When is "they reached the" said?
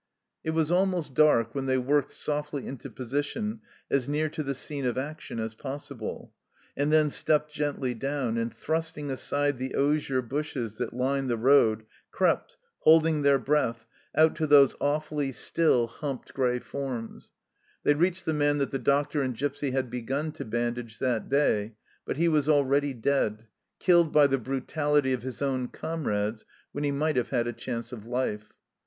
17.83-18.33